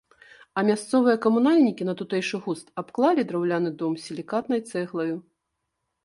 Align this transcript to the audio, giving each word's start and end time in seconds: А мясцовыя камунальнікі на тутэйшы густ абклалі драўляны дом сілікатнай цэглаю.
А 0.59 0.61
мясцовыя 0.67 1.17
камунальнікі 1.25 1.83
на 1.89 1.93
тутэйшы 1.99 2.39
густ 2.45 2.71
абклалі 2.83 3.25
драўляны 3.31 3.71
дом 3.83 3.93
сілікатнай 4.05 4.61
цэглаю. 4.71 5.13